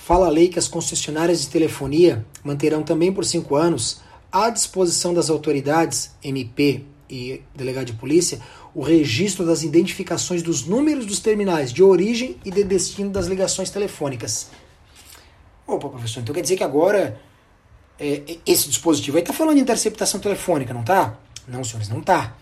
fala 0.04 0.26
a 0.26 0.30
lei 0.30 0.48
que 0.48 0.58
as 0.58 0.68
concessionárias 0.68 1.40
de 1.40 1.48
telefonia 1.48 2.26
manterão 2.44 2.82
também 2.82 3.10
por 3.10 3.24
cinco 3.24 3.56
anos 3.56 4.02
à 4.30 4.50
disposição 4.50 5.14
das 5.14 5.30
autoridades, 5.30 6.14
MP 6.22 6.84
e 7.08 7.40
delegado 7.54 7.86
de 7.86 7.94
polícia, 7.94 8.38
o 8.74 8.82
registro 8.82 9.46
das 9.46 9.62
identificações 9.62 10.42
dos 10.42 10.66
números 10.66 11.06
dos 11.06 11.20
terminais 11.20 11.72
de 11.72 11.82
origem 11.82 12.36
e 12.44 12.50
de 12.50 12.62
destino 12.64 13.08
das 13.08 13.26
ligações 13.28 13.70
telefônicas. 13.70 14.50
Opa, 15.66 15.88
professor, 15.88 16.20
então 16.20 16.34
quer 16.34 16.42
dizer 16.42 16.58
que 16.58 16.64
agora 16.64 17.18
é, 17.98 18.36
esse 18.44 18.68
dispositivo 18.68 19.16
aí 19.16 19.22
está 19.22 19.32
falando 19.32 19.56
de 19.56 19.62
interceptação 19.62 20.20
telefônica, 20.20 20.74
não 20.74 20.84
tá? 20.84 21.18
Não, 21.48 21.64
senhores, 21.64 21.88
não 21.88 22.02
tá. 22.02 22.36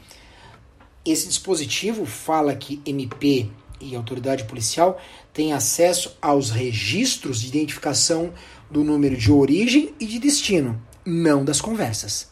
Esse 1.07 1.28
dispositivo 1.28 2.07
fala 2.07 2.57
que 2.57 2.83
MP 2.85 3.49
e 3.83 3.97
autoridade 3.97 4.45
policial 4.45 5.01
têm 5.33 5.53
acesso 5.53 6.17
aos 6.21 6.51
registros 6.51 7.41
de 7.41 7.49
identificação 7.49 8.33
do 8.71 8.85
número 8.85 9.17
de 9.17 9.31
origem 9.31 9.95
e 9.99 10.07
de 10.07 10.19
destino, 10.19 10.81
não 11.05 11.45
das 11.45 11.61
conversas. 11.61 12.31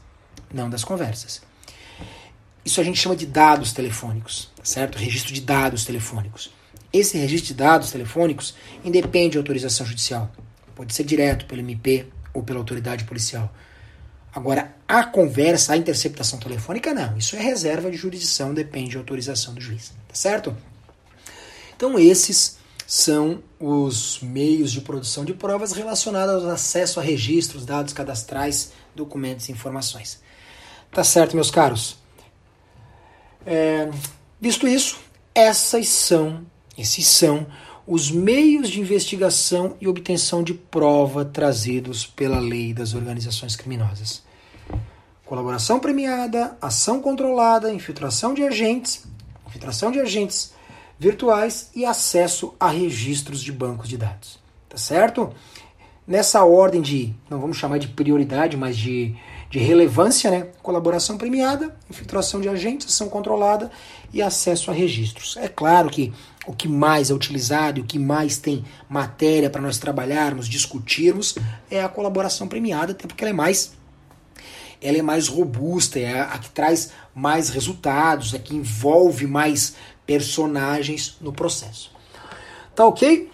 Não 0.52 0.69
das 0.69 0.85
conversas. 0.85 1.42
Isso 2.64 2.80
a 2.80 2.85
gente 2.85 2.99
chama 2.99 3.16
de 3.16 3.26
dados 3.26 3.73
telefônicos, 3.73 4.50
certo? 4.62 4.99
Registro 4.99 5.33
de 5.33 5.40
dados 5.40 5.85
telefônicos. 5.85 6.50
Esse 6.92 7.16
registro 7.16 7.49
de 7.49 7.54
dados 7.54 7.90
telefônicos 7.90 8.54
independe 8.85 9.30
de 9.30 9.38
autorização 9.38 9.87
judicial. 9.87 10.30
Pode 10.75 10.95
ser 10.95 11.04
direto 11.04 11.47
pelo 11.47 11.61
MP 11.61 12.07
ou 12.35 12.42
pela 12.42 12.59
autoridade 12.59 13.04
policial. 13.04 13.52
Agora, 14.33 14.75
a 14.87 15.04
conversa, 15.04 15.73
a 15.73 15.76
interceptação 15.76 16.38
telefônica, 16.38 16.95
não. 16.95 17.16
Isso 17.16 17.35
é 17.37 17.40
reserva 17.40 17.90
de 17.90 17.97
jurisdição, 17.97 18.54
depende 18.54 18.90
de 18.90 18.97
autorização 18.97 19.54
do 19.54 19.61
juiz. 19.61 19.92
Tá 20.09 20.14
certo? 20.14 20.57
Então, 21.80 21.99
esses 21.99 22.58
são 22.87 23.42
os 23.58 24.20
meios 24.20 24.70
de 24.70 24.82
produção 24.82 25.25
de 25.25 25.32
provas 25.32 25.72
relacionados 25.72 26.44
ao 26.44 26.50
acesso 26.50 27.00
a 27.00 27.02
registros, 27.02 27.64
dados 27.64 27.94
cadastrais, 27.94 28.72
documentos 28.94 29.49
e 29.49 29.52
informações. 29.52 30.20
Tá 30.92 31.02
certo, 31.02 31.34
meus 31.34 31.50
caros? 31.50 31.96
É, 33.46 33.90
visto 34.38 34.68
isso, 34.68 35.00
essas 35.34 35.88
são, 35.88 36.44
esses 36.76 37.06
são 37.06 37.46
os 37.87 38.10
meios 38.10 38.68
de 38.68 38.78
investigação 38.78 39.75
e 39.80 39.88
obtenção 39.88 40.42
de 40.42 40.52
prova 40.52 41.25
trazidos 41.25 42.04
pela 42.04 42.38
lei 42.38 42.75
das 42.75 42.92
organizações 42.92 43.56
criminosas. 43.56 44.22
Colaboração 45.25 45.80
premiada, 45.80 46.58
ação 46.60 47.00
controlada, 47.00 47.72
infiltração 47.72 48.34
de 48.34 48.42
agentes, 48.42 49.04
infiltração 49.46 49.90
de 49.90 49.99
agentes 49.99 50.59
virtuais 51.00 51.71
e 51.75 51.85
acesso 51.85 52.54
a 52.61 52.69
registros 52.69 53.42
de 53.42 53.50
bancos 53.50 53.88
de 53.88 53.97
dados. 53.97 54.38
Tá 54.69 54.76
certo? 54.76 55.33
Nessa 56.07 56.45
ordem 56.45 56.80
de, 56.80 57.12
não 57.28 57.40
vamos 57.40 57.57
chamar 57.57 57.78
de 57.78 57.88
prioridade, 57.88 58.57
mas 58.57 58.76
de 58.76 59.16
de 59.50 59.59
relevância, 59.59 60.30
né? 60.30 60.47
Colaboração 60.62 61.19
premiada, 61.19 61.76
infiltração 61.90 62.40
de 62.40 62.49
agentes, 62.49 62.87
ação 62.87 63.09
controlada 63.09 63.69
e 64.12 64.23
acesso 64.23 64.71
a 64.71 64.75
registros. 64.75 65.37
É 65.37 65.49
claro 65.49 65.90
que 65.90 66.12
o 66.47 66.54
que 66.54 66.69
mais 66.69 67.11
é 67.11 67.14
utilizado 67.14 67.80
e 67.80 67.83
o 67.83 67.85
que 67.85 67.99
mais 67.99 68.38
tem 68.38 68.64
matéria 68.88 69.50
para 69.50 69.61
nós 69.61 69.76
trabalharmos, 69.76 70.49
discutirmos, 70.49 71.35
é 71.69 71.83
a 71.83 71.88
colaboração 71.88 72.47
premiada, 72.47 72.92
até 72.92 73.09
porque 73.09 73.25
ela 73.25 73.30
é 73.30 73.35
mais 73.35 73.73
ela 74.83 74.97
é 74.97 75.02
mais 75.02 75.28
robusta, 75.28 75.99
é 75.99 76.21
a 76.21 76.38
que 76.38 76.49
traz 76.49 76.90
mais 77.14 77.50
resultados, 77.50 78.33
é 78.33 78.38
a 78.38 78.40
que 78.40 78.57
envolve 78.57 79.26
mais 79.26 79.75
personagens 80.07 81.16
no 81.21 81.33
processo. 81.33 81.90
Tá 82.75 82.87
ok? 82.87 83.30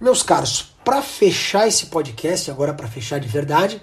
Meus 0.00 0.22
caros, 0.22 0.74
para 0.84 1.00
fechar 1.02 1.66
esse 1.66 1.86
podcast, 1.86 2.50
agora 2.50 2.74
para 2.74 2.88
fechar 2.88 3.18
de 3.18 3.28
verdade, 3.28 3.80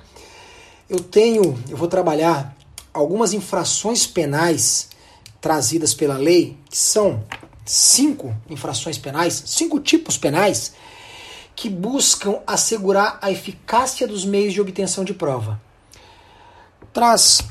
eu 0.89 0.99
tenho, 0.99 1.57
eu 1.69 1.75
vou 1.75 1.87
trabalhar 1.87 2.55
algumas 2.93 3.33
infrações 3.33 4.05
penais 4.05 4.89
trazidas 5.41 5.93
pela 5.93 6.15
lei, 6.17 6.57
que 6.69 6.77
são 6.77 7.23
cinco 7.65 8.35
infrações 8.49 8.97
penais, 8.97 9.43
cinco 9.45 9.79
tipos 9.79 10.17
penais, 10.17 10.73
que 11.55 11.69
buscam 11.69 12.39
assegurar 12.47 13.19
a 13.21 13.31
eficácia 13.31 14.07
dos 14.07 14.25
meios 14.25 14.53
de 14.53 14.61
obtenção 14.61 15.03
de 15.03 15.13
prova. 15.13 15.61
Traz 16.91 17.41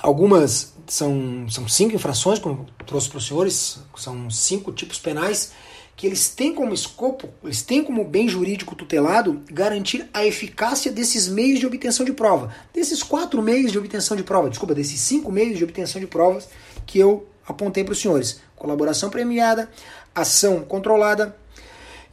algumas, 0.00 0.74
são, 0.90 1.48
são 1.48 1.68
cinco 1.68 1.94
infrações, 1.94 2.40
como 2.40 2.66
trouxe 2.84 3.08
para 3.08 3.18
os 3.18 3.26
senhores, 3.26 3.78
são 3.96 4.28
cinco 4.28 4.72
tipos 4.72 4.98
penais 4.98 5.52
que 5.96 6.06
eles 6.06 6.30
têm 6.30 6.52
como 6.52 6.74
escopo, 6.74 7.28
eles 7.44 7.62
têm 7.62 7.84
como 7.84 8.02
bem 8.04 8.26
jurídico 8.26 8.74
tutelado 8.74 9.40
garantir 9.50 10.08
a 10.12 10.24
eficácia 10.26 10.90
desses 10.90 11.28
meios 11.28 11.60
de 11.60 11.66
obtenção 11.66 12.04
de 12.04 12.12
prova. 12.12 12.52
Desses 12.74 13.02
quatro 13.02 13.40
meios 13.40 13.70
de 13.70 13.78
obtenção 13.78 14.16
de 14.16 14.24
prova, 14.24 14.50
desculpa, 14.50 14.74
desses 14.74 14.98
cinco 14.98 15.30
meios 15.30 15.58
de 15.58 15.64
obtenção 15.64 16.00
de 16.00 16.06
provas 16.06 16.48
que 16.86 16.98
eu 16.98 17.28
apontei 17.46 17.84
para 17.84 17.92
os 17.92 18.00
senhores: 18.00 18.40
colaboração 18.56 19.10
premiada, 19.10 19.70
ação 20.12 20.62
controlada, 20.62 21.36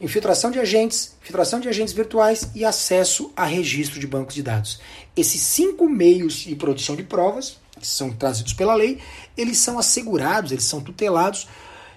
infiltração 0.00 0.50
de 0.50 0.60
agentes, 0.60 1.16
infiltração 1.20 1.58
de 1.58 1.68
agentes 1.68 1.94
virtuais 1.94 2.50
e 2.54 2.64
acesso 2.64 3.32
a 3.34 3.44
registro 3.44 3.98
de 3.98 4.06
bancos 4.06 4.34
de 4.34 4.42
dados. 4.42 4.80
Esses 5.16 5.40
cinco 5.40 5.88
meios 5.88 6.34
de 6.34 6.54
produção 6.54 6.94
de 6.94 7.02
provas, 7.02 7.56
que 7.78 7.86
são 7.86 8.10
trazidos 8.10 8.52
pela 8.52 8.74
lei, 8.74 8.98
eles 9.36 9.58
são 9.58 9.78
assegurados, 9.78 10.52
eles 10.52 10.64
são 10.64 10.80
tutelados, 10.80 11.48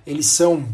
eles 0.05 0.27
são 0.27 0.67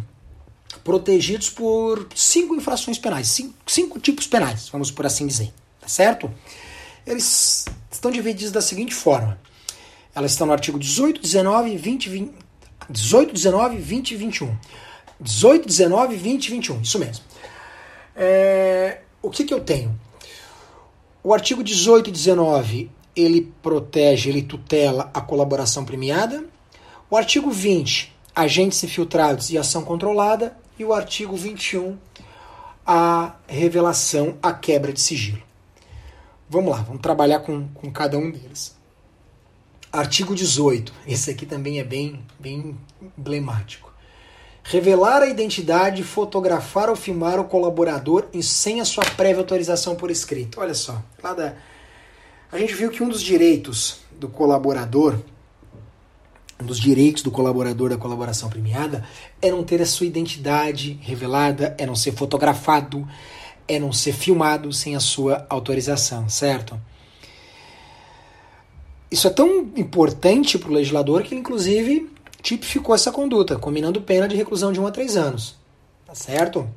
protegidos 0.83 1.49
por 1.49 2.07
cinco 2.15 2.55
infrações 2.55 2.99
penais, 2.99 3.27
cinco, 3.27 3.55
cinco 3.65 3.99
tipos 3.99 4.27
penais, 4.27 4.69
vamos 4.69 4.91
por 4.91 5.05
assim 5.05 5.25
dizer, 5.25 5.51
tá 5.79 5.87
certo? 5.87 6.31
Eles 7.05 7.65
estão 7.91 8.11
divididos 8.11 8.51
da 8.51 8.61
seguinte 8.61 8.93
forma: 8.93 9.39
elas 10.13 10.31
estão 10.31 10.45
no 10.45 10.53
artigo 10.53 10.77
18, 10.77 11.21
19, 11.21 11.77
20, 11.77 12.09
20 12.09 12.47
18, 12.89 13.33
19, 13.33 13.77
20 13.77 14.11
e 14.11 14.15
21. 14.15 14.57
18, 15.19 15.67
19, 15.67 16.15
20 16.15 16.45
e 16.45 16.51
21, 16.51 16.81
isso 16.81 16.99
mesmo. 16.99 17.23
É, 18.15 19.01
o 19.21 19.29
que, 19.29 19.43
que 19.43 19.53
eu 19.53 19.59
tenho? 19.59 19.99
O 21.23 21.33
artigo 21.33 21.63
18 21.63 22.09
e 22.09 22.13
19 22.13 22.91
ele 23.17 23.51
protege, 23.63 24.29
ele 24.29 24.43
tutela 24.43 25.09
a 25.13 25.19
colaboração 25.19 25.83
premiada. 25.83 26.45
O 27.09 27.17
artigo 27.17 27.50
20, 27.50 28.13
agentes 28.36 28.83
infiltrados 28.83 29.50
e 29.50 29.57
ação 29.57 29.83
controlada 29.83 30.55
e 30.77 30.86
o 30.86 30.93
artigo 30.93 31.36
21, 31.36 31.97
a 32.86 33.36
revelação, 33.47 34.38
a 34.41 34.53
quebra 34.53 34.93
de 34.93 35.01
sigilo. 35.01 35.41
Vamos 36.50 36.71
lá, 36.71 36.81
vamos 36.81 37.01
trabalhar 37.01 37.39
com, 37.39 37.67
com 37.69 37.91
cada 37.91 38.17
um 38.17 38.31
deles. 38.31 38.75
Artigo 39.91 40.36
18, 40.36 40.93
esse 41.07 41.31
aqui 41.31 41.45
também 41.45 41.79
é 41.79 41.83
bem, 41.83 42.24
bem 42.39 42.77
emblemático. 43.17 43.91
Revelar 44.63 45.21
a 45.21 45.27
identidade, 45.27 46.03
fotografar 46.03 46.89
ou 46.89 46.95
filmar 46.95 47.39
o 47.39 47.45
colaborador 47.45 48.25
sem 48.43 48.81
a 48.81 48.86
sua 48.86 49.03
prévia 49.05 49.39
autorização 49.39 49.95
por 49.95 50.12
escrito. 50.12 50.59
Olha 50.59 50.74
só, 50.74 51.01
lá 51.24 51.33
da... 51.33 51.55
a 52.51 52.58
gente 52.58 52.74
viu 52.74 52.89
que 52.89 53.04
um 53.04 53.10
dos 53.10 53.22
direitos 53.22 54.00
do 54.20 54.27
colaborador 54.27 55.20
um 56.60 56.66
dos 56.66 56.80
direitos 56.80 57.22
do 57.22 57.30
colaborador 57.30 57.89
da 57.89 57.98
colaboração 57.98 58.50
premiada 58.50 59.04
é 59.39 59.51
não 59.51 59.63
ter 59.63 59.80
a 59.80 59.86
sua 59.86 60.08
identidade 60.08 60.98
revelada, 61.01 61.75
é 61.77 61.86
não 61.86 61.96
ser 61.96 62.13
fotografado, 62.13 63.08
é 63.68 63.80
não 63.80 63.94
ser 63.94 64.13
filmado 64.13 64.74
sem 64.74 64.96
a 64.96 65.00
sua 65.00 65.46
autorização, 65.50 66.27
certo? 66.27 66.80
Isso 69.12 69.27
é 69.27 69.30
tão 69.30 69.72
importante 69.75 70.58
para 70.58 70.70
o 70.70 70.74
legislador 70.74 71.22
que, 71.22 71.36
inclusive, 71.36 72.10
tipificou 72.42 72.96
essa 72.96 73.12
conduta, 73.12 73.58
combinando 73.58 74.01
pena 74.01 74.27
de 74.27 74.36
reclusão 74.36 74.72
de 74.72 74.80
1 74.80 74.88
a 74.88 74.92
3 74.92 75.16
anos. 75.16 75.56
Tá 76.06 76.16
certo? 76.16 76.68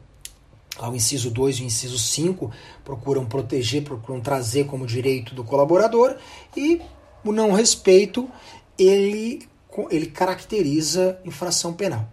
O 0.89 0.97
inciso 0.97 1.31
2 1.31 1.57
e 1.57 1.63
o 1.63 1.65
inciso 1.67 1.99
5 1.99 2.51
procuram 2.85 3.27
proteger, 3.27 3.83
procuram 3.83 4.21
trazer 4.21 4.65
como 4.65 4.87
direito 4.87 5.35
do 5.35 5.45
colaborador 5.45 6.17
e 6.57 6.81
o 7.25 7.33
não 7.33 7.53
respeito 7.53 8.31
ele, 8.79 9.47
ele 9.91 10.07
caracteriza 10.07 11.19
infração 11.25 11.73
penal. 11.73 12.09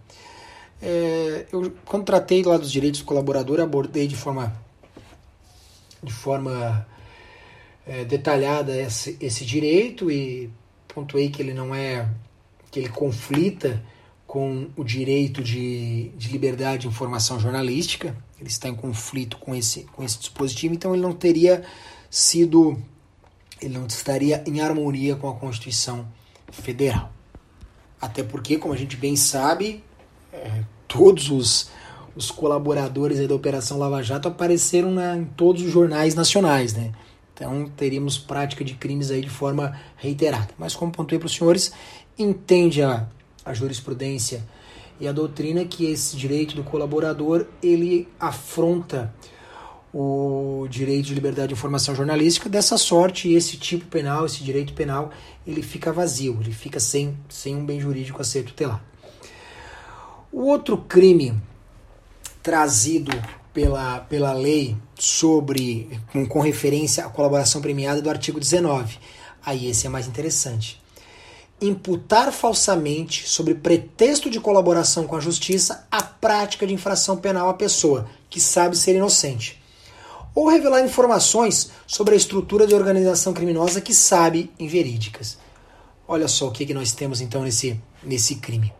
É, 0.82 1.46
eu, 1.52 1.74
quando 1.86 2.06
tratei 2.06 2.44
lá 2.44 2.58
dos 2.58 2.72
direitos 2.72 3.00
do 3.00 3.06
colaborador, 3.06 3.60
abordei 3.60 4.08
de 4.08 4.16
forma, 4.16 4.54
de 6.04 6.14
forma 6.14 6.86
é, 7.86 8.04
detalhada 8.04 8.76
esse, 8.76 9.18
esse 9.20 9.46
direito 9.46 10.12
e 10.12 10.52
pontuei 10.88 11.30
que 11.30 11.42
ele 11.42 11.54
não 11.54 11.74
é, 11.74 12.08
que 12.70 12.80
ele 12.80 12.90
conflita 12.90 13.82
com 14.28 14.68
o 14.76 14.84
direito 14.84 15.42
de, 15.42 16.10
de 16.10 16.30
liberdade 16.30 16.82
de 16.82 16.88
informação 16.88 17.40
jornalística, 17.40 18.16
ele 18.40 18.50
está 18.50 18.70
em 18.70 18.76
conflito 18.76 19.38
com 19.38 19.56
esse, 19.56 19.84
com 19.94 20.04
esse 20.04 20.20
dispositivo, 20.20 20.74
então 20.74 20.94
ele 20.94 21.02
não 21.02 21.14
teria 21.14 21.64
sido, 22.10 22.78
ele 23.62 23.78
não 23.78 23.88
estaria 23.88 24.44
em 24.46 24.62
harmonia 24.62 25.16
com 25.16 25.30
a 25.30 25.34
Constituição 25.34 26.08
Federal. 26.52 27.12
Até 28.00 28.24
porque, 28.24 28.58
como 28.58 28.74
a 28.74 28.78
gente 28.78 28.96
bem 28.96 29.16
sabe, 29.16 29.84
é, 30.32 30.64
todos 30.88 31.32
os, 31.32 31.70
os 32.16 32.30
colaboradores 32.30 33.26
da 33.28 33.34
Operação 33.34 33.78
Lava 33.78 34.04
Jato 34.04 34.28
apareceram 34.28 34.92
na, 34.92 35.18
em 35.18 35.26
todos 35.26 35.64
os 35.64 35.72
jornais 35.72 36.14
nacionais, 36.14 36.74
né? 36.74 36.92
Então 37.34 37.70
teríamos 37.76 38.18
prática 38.18 38.64
de 38.64 38.74
crimes 38.74 39.12
aí 39.12 39.22
de 39.22 39.30
forma 39.30 39.80
reiterada. 39.96 40.50
Mas 40.58 40.76
como 40.76 40.92
pontuei 40.92 41.20
para 41.20 41.28
os 41.28 41.36
senhores, 41.36 41.72
entende 42.18 42.82
a, 42.82 43.08
a 43.46 43.54
jurisprudência 43.54 44.44
e 45.00 45.08
a 45.08 45.12
doutrina 45.12 45.66
que 45.66 45.86
esse 45.86 46.16
direito 46.16 46.56
do 46.56 46.64
colaborador 46.64 47.46
ele 47.62 48.08
afronta 48.20 49.14
o 49.94 50.68
direito 50.70 51.08
de 51.08 51.14
liberdade 51.14 51.50
de 51.50 51.54
informação 51.54 51.96
jornalística. 51.96 52.50
Dessa 52.50 52.78
sorte 52.78 53.32
esse 53.34 53.58
tipo 53.58 53.86
penal 53.86 54.26
esse 54.26 54.44
direito 54.44 54.74
penal 54.74 55.12
ele 55.46 55.62
fica 55.62 55.94
vazio 55.94 56.38
ele 56.42 56.52
fica 56.52 56.80
sem 56.80 57.18
sem 57.30 57.56
um 57.56 57.66
bem 57.66 57.80
jurídico 57.80 58.22
a 58.22 58.26
ser 58.26 58.44
tutelado 58.44 58.82
o 60.32 60.46
outro 60.46 60.78
crime 60.78 61.34
trazido 62.44 63.12
pela, 63.54 64.02
pela 64.02 64.34
lei 64.34 64.78
sobre 64.96 66.00
com, 66.12 66.26
com 66.28 66.42
referência 66.42 67.06
à 67.06 67.10
colaboração 67.10 67.62
premiada 67.62 68.02
do 68.02 68.10
artigo 68.10 68.40
19 68.40 68.98
aí 69.46 69.70
esse 69.70 69.88
é 69.88 69.90
mais 69.90 70.08
interessante 70.08 70.82
imputar 71.60 72.32
falsamente, 72.32 73.28
sob 73.28 73.54
pretexto 73.56 74.30
de 74.30 74.40
colaboração 74.40 75.08
com 75.08 75.16
a 75.16 75.20
justiça, 75.20 75.88
a 75.92 76.04
prática 76.04 76.68
de 76.68 76.74
infração 76.74 77.18
penal 77.18 77.50
à 77.50 77.54
pessoa, 77.54 78.08
que 78.30 78.40
sabe 78.40 78.78
ser 78.78 78.96
inocente. 78.96 79.62
Ou 80.36 80.48
revelar 80.48 80.86
informações 80.86 81.72
sobre 81.88 82.14
a 82.14 82.18
estrutura 82.18 82.68
de 82.68 82.76
organização 82.76 83.34
criminosa 83.34 83.82
que 83.82 83.94
sabe 83.94 84.52
inverídicas. 84.60 85.38
Olha 86.08 86.28
só 86.28 86.48
o 86.48 86.52
que, 86.52 86.66
que 86.66 86.74
nós 86.76 86.92
temos 86.92 87.22
então 87.22 87.42
nesse, 87.42 87.82
nesse 88.04 88.36
crime. 88.36 88.72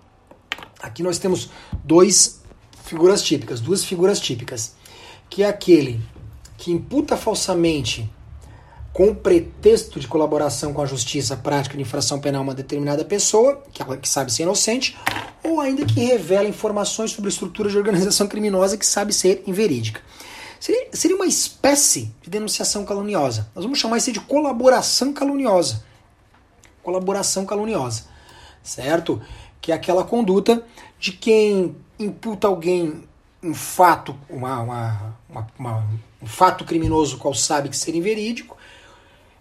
Aqui 0.80 1.02
nós 1.02 1.18
temos 1.18 1.50
dois 1.84 2.42
figuras 2.84 3.24
típicas, 3.24 3.60
duas 3.60 3.84
figuras 3.84 4.20
típicas, 4.20 4.76
que 5.30 5.42
é 5.42 5.48
aquele 5.48 6.00
que 6.58 6.72
imputa 6.72 7.18
falsamente 7.18 8.10
com 8.98 9.14
pretexto 9.14 10.00
de 10.00 10.08
colaboração 10.08 10.74
com 10.74 10.82
a 10.82 10.86
justiça 10.88 11.38
prática 11.38 11.76
de 11.76 11.84
infração 11.84 12.20
penal 12.20 12.42
uma 12.42 12.56
determinada 12.56 13.06
pessoa, 13.06 13.64
que, 13.72 13.80
ela, 13.80 13.96
que 13.96 14.10
sabe 14.10 14.34
ser 14.34 14.42
inocente, 14.42 14.98
ou 15.44 15.62
ainda 15.62 15.86
que 15.86 16.04
revela 16.04 16.50
informações 16.50 17.12
sobre 17.12 17.30
estrutura 17.30 17.70
de 17.70 17.78
organização 17.78 18.28
criminosa 18.28 18.76
que 18.76 18.88
sabe 18.88 19.14
ser 19.14 19.44
inverídica. 19.46 20.02
Seria, 20.60 20.88
seria 20.94 21.16
uma 21.16 21.28
espécie 21.28 22.12
de 22.24 22.32
denunciação 22.32 22.84
caluniosa. 22.86 23.52
Nós 23.54 23.64
vamos 23.64 23.78
chamar 23.78 23.98
isso 23.98 24.12
de 24.12 24.20
colaboração 24.20 25.14
caluniosa. 25.14 25.84
Colaboração 26.82 27.46
caluniosa, 27.46 28.06
certo? 28.64 29.22
Que 29.62 29.72
é 29.72 29.76
aquela 29.76 30.04
conduta 30.04 30.66
de 31.00 31.12
quem 31.12 31.76
imputa 32.00 32.48
alguém 32.48 33.04
um 33.44 33.54
fato, 33.54 34.16
uma, 34.28 34.60
uma, 34.60 35.18
uma, 35.60 35.88
um 36.20 36.26
fato 36.26 36.66
criminoso 36.66 37.20
qual 37.20 37.36
sabe 37.36 37.70
que 37.70 37.78
ser 37.78 37.94
inverídico, 37.94 38.57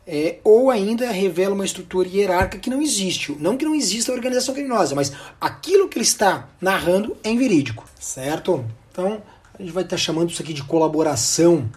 é, 0.07 0.39
ou 0.45 0.71
ainda 0.71 1.11
revela 1.11 1.55
uma 1.55 1.65
estrutura 1.65 2.09
hierárquica 2.09 2.63
que 2.63 2.71
não 2.71 2.81
existe. 2.81 3.37
Não 3.41 3.57
que 3.57 3.65
não 3.65 3.75
exista 3.75 4.13
a 4.13 4.15
organização 4.15 4.55
criminosa, 4.55 4.95
mas 4.95 5.13
aquilo 5.41 5.89
que 5.89 5.99
ele 5.99 6.05
está 6.05 6.49
narrando 6.61 7.17
é 7.25 7.31
inverídico, 7.31 7.85
certo? 7.99 8.65
Então, 8.93 9.21
a 9.53 9.61
gente 9.61 9.73
vai 9.73 9.83
estar 9.83 9.97
chamando 9.97 10.31
isso 10.31 10.41
aqui 10.41 10.53
de 10.53 10.63
colaboração 10.63 11.69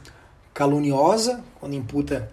caluniosa, 0.53 1.43
quando 1.59 1.75
imputa 1.75 2.31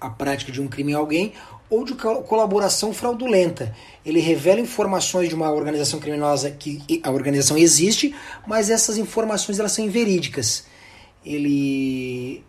a 0.00 0.10
prática 0.10 0.50
de 0.50 0.60
um 0.60 0.66
crime 0.66 0.94
a 0.94 0.98
alguém, 0.98 1.32
ou 1.70 1.84
de 1.84 1.94
colaboração 1.94 2.92
fraudulenta. 2.92 3.76
Ele 4.04 4.20
revela 4.20 4.60
informações 4.60 5.28
de 5.28 5.34
uma 5.34 5.50
organização 5.50 6.00
criminosa 6.00 6.50
que 6.50 7.00
a 7.02 7.10
organização 7.10 7.58
existe, 7.58 8.14
mas 8.46 8.70
essas 8.70 8.96
informações 8.96 9.58
elas 9.58 9.72
são 9.72 9.84
inverídicas. 9.84 10.64
Ele, 11.24 12.42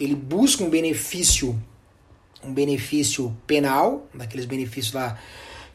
ele 0.00 0.14
busca 0.14 0.64
um 0.64 0.70
benefício 0.70 1.60
um 2.44 2.52
benefício 2.52 3.36
penal, 3.46 4.06
daqueles 4.14 4.46
benefícios 4.46 4.92
lá 4.92 5.18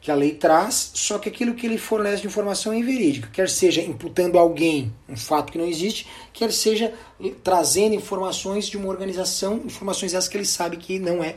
que 0.00 0.10
a 0.10 0.14
lei 0.14 0.32
traz, 0.32 0.92
só 0.94 1.18
que 1.18 1.28
aquilo 1.28 1.54
que 1.54 1.66
ele 1.66 1.76
fornece 1.76 2.22
de 2.22 2.28
informação 2.28 2.72
é 2.72 2.78
inverídica, 2.78 3.28
quer 3.32 3.48
seja 3.48 3.82
imputando 3.82 4.38
a 4.38 4.40
alguém 4.40 4.94
um 5.08 5.16
fato 5.16 5.52
que 5.52 5.58
não 5.58 5.66
existe, 5.66 6.06
quer 6.32 6.52
seja 6.52 6.94
trazendo 7.42 7.94
informações 7.94 8.68
de 8.68 8.76
uma 8.76 8.88
organização, 8.88 9.56
informações 9.64 10.14
essas 10.14 10.28
que 10.28 10.36
ele 10.36 10.44
sabe 10.44 10.76
que 10.76 10.98
não 10.98 11.22
é, 11.22 11.36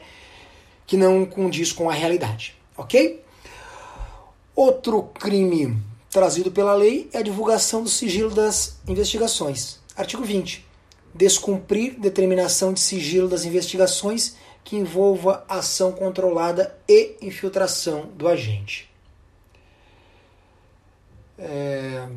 que 0.86 0.96
não 0.96 1.26
condiz 1.26 1.72
com 1.72 1.90
a 1.90 1.94
realidade, 1.94 2.56
ok? 2.78 3.24
Outro 4.56 5.04
crime 5.04 5.82
trazido 6.12 6.52
pela 6.52 6.76
lei 6.76 7.10
é 7.14 7.20
a 7.20 7.24
divulgação 7.24 7.82
do 7.82 7.90
sigilo 7.90 8.30
das 8.30 8.78
investigações. 8.88 9.80
Artigo 9.96 10.24
20. 10.24 10.66
Descumprir 11.16 12.00
determinação 12.00 12.74
de 12.74 12.80
sigilo 12.80 13.28
das 13.28 13.44
investigações 13.44 14.36
que 14.64 14.76
envolva 14.76 15.44
ação 15.48 15.92
controlada 15.92 16.78
e 16.88 17.18
infiltração 17.22 18.08
do 18.16 18.28
agente. 18.28 18.90
É... 21.38 22.08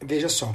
Veja 0.00 0.28
só, 0.28 0.54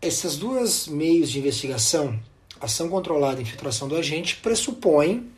essas 0.00 0.36
duas 0.36 0.86
meios 0.86 1.30
de 1.30 1.38
investigação, 1.38 2.18
ação 2.60 2.88
controlada 2.88 3.40
e 3.40 3.42
infiltração 3.42 3.88
do 3.88 3.96
agente, 3.96 4.36
pressupõem 4.36 5.32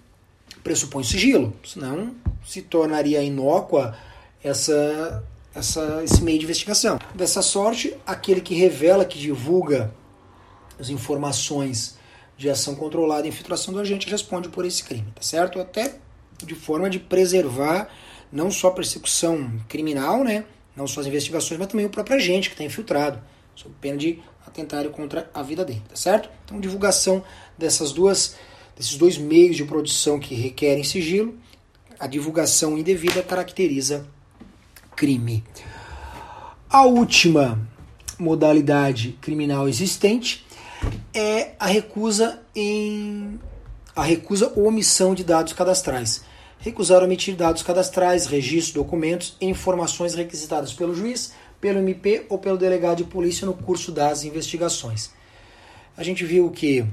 pressupõe 0.62 1.04
sigilo, 1.04 1.52
senão 1.64 2.14
se 2.44 2.62
tornaria 2.62 3.22
inócua 3.22 3.96
essa, 4.42 5.24
essa, 5.54 6.02
esse 6.04 6.22
meio 6.22 6.38
de 6.38 6.44
investigação. 6.44 6.98
Dessa 7.14 7.42
sorte, 7.42 7.96
aquele 8.06 8.40
que 8.40 8.54
revela, 8.54 9.04
que 9.04 9.18
divulga 9.18 9.92
as 10.78 10.88
informações 10.88 11.97
de 12.38 12.48
ação 12.48 12.76
controlada 12.76 13.26
e 13.26 13.30
infiltração 13.30 13.74
do 13.74 13.80
agente 13.80 14.08
responde 14.08 14.48
por 14.48 14.64
esse 14.64 14.84
crime, 14.84 15.12
tá 15.12 15.20
certo? 15.20 15.60
Até 15.60 15.96
de 16.46 16.54
forma 16.54 16.88
de 16.88 17.00
preservar 17.00 17.90
não 18.30 18.48
só 18.48 18.68
a 18.68 18.72
persecução 18.72 19.60
criminal, 19.68 20.22
né? 20.22 20.44
Não 20.76 20.86
só 20.86 21.00
as 21.00 21.06
investigações, 21.06 21.58
mas 21.58 21.66
também 21.68 21.84
o 21.84 21.90
próprio 21.90 22.16
agente 22.16 22.48
que 22.48 22.54
está 22.54 22.62
infiltrado, 22.62 23.20
sob 23.56 23.74
pena 23.80 23.98
de 23.98 24.22
atentar 24.46 24.88
contra 24.90 25.28
a 25.34 25.42
vida 25.42 25.64
dele, 25.64 25.82
tá 25.88 25.96
certo? 25.96 26.30
Então, 26.44 26.60
divulgação 26.60 27.24
dessas 27.58 27.90
duas, 27.90 28.36
desses 28.76 28.96
dois 28.96 29.18
meios 29.18 29.56
de 29.56 29.64
produção 29.64 30.20
que 30.20 30.36
requerem 30.36 30.84
sigilo, 30.84 31.36
a 31.98 32.06
divulgação 32.06 32.78
indevida 32.78 33.20
caracteriza 33.20 34.06
crime. 34.94 35.42
A 36.70 36.84
última 36.84 37.60
modalidade 38.16 39.18
criminal 39.20 39.68
existente 39.68 40.46
é 41.14 41.52
a 41.58 41.66
recusa 41.66 42.40
em 42.54 43.38
a 43.94 44.04
recusa 44.04 44.52
ou 44.54 44.68
omissão 44.68 45.14
de 45.14 45.24
dados 45.24 45.52
cadastrais. 45.52 46.22
Recusar 46.60 47.02
omitir 47.02 47.34
dados 47.34 47.62
cadastrais, 47.62 48.26
registros, 48.26 48.72
documentos 48.72 49.36
e 49.40 49.46
informações 49.46 50.14
requisitadas 50.14 50.72
pelo 50.72 50.94
juiz, 50.94 51.32
pelo 51.60 51.80
MP 51.80 52.26
ou 52.28 52.38
pelo 52.38 52.56
delegado 52.56 52.98
de 52.98 53.04
polícia 53.04 53.44
no 53.44 53.54
curso 53.54 53.90
das 53.90 54.22
investigações. 54.22 55.10
A 55.96 56.04
gente 56.04 56.24
viu 56.24 56.50
que 56.50 56.86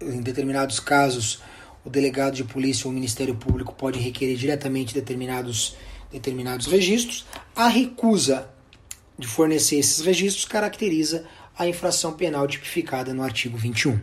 em 0.00 0.20
determinados 0.20 0.80
casos 0.80 1.40
o 1.84 1.90
delegado 1.90 2.34
de 2.34 2.44
polícia 2.44 2.86
ou 2.86 2.90
o 2.90 2.94
Ministério 2.94 3.34
Público 3.34 3.72
pode 3.72 3.98
requerer 3.98 4.36
diretamente 4.36 4.94
determinados, 4.94 5.76
determinados 6.10 6.66
registros. 6.66 7.24
A 7.54 7.68
recusa 7.68 8.48
de 9.18 9.26
fornecer 9.26 9.76
esses 9.76 10.04
registros 10.04 10.44
caracteriza 10.44 11.24
a 11.56 11.66
infração 11.66 12.12
penal 12.12 12.46
tipificada 12.46 13.12
no 13.12 13.22
artigo 13.22 13.56
21. 13.56 14.00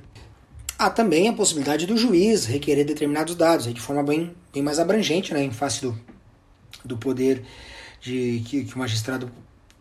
Há 0.77 0.89
também 0.89 1.27
a 1.27 1.33
possibilidade 1.33 1.85
do 1.85 1.97
juiz 1.97 2.45
requerer 2.45 2.85
determinados 2.85 3.35
dados, 3.35 3.73
de 3.73 3.81
forma 3.81 4.03
bem, 4.03 4.33
bem 4.53 4.63
mais 4.63 4.79
abrangente, 4.79 5.33
né, 5.33 5.43
em 5.43 5.51
face 5.51 5.81
do, 5.81 5.99
do 6.85 6.97
poder 6.97 7.43
de, 7.99 8.43
que, 8.45 8.63
que 8.63 8.75
o 8.75 8.79
magistrado 8.79 9.31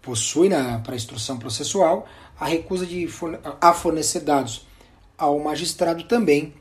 possui 0.02 0.50
para 0.82 0.96
instrução 0.96 1.38
processual 1.38 2.08
a 2.38 2.46
recusa 2.46 2.86
de 2.86 3.06
forne 3.08 3.38
a 3.60 3.72
fornecer 3.72 4.20
dados 4.20 4.66
ao 5.16 5.38
magistrado 5.40 6.04
também 6.04 6.54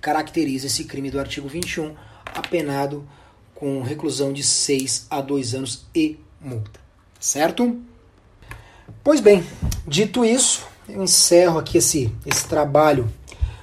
caracteriza 0.00 0.66
esse 0.66 0.84
crime 0.84 1.10
do 1.10 1.20
artigo 1.20 1.48
21, 1.48 1.94
apenado 2.34 3.06
com 3.54 3.82
reclusão 3.82 4.32
de 4.32 4.42
6 4.42 5.06
a 5.10 5.20
2 5.20 5.54
anos 5.54 5.86
e 5.94 6.18
multa. 6.40 6.80
Certo? 7.18 7.80
Pois 9.02 9.20
bem, 9.20 9.44
dito 9.86 10.24
isso, 10.24 10.66
eu 10.88 11.02
encerro 11.02 11.58
aqui 11.58 11.78
esse, 11.78 12.12
esse 12.24 12.46
trabalho 12.46 13.08